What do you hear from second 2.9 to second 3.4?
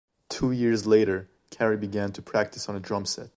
set.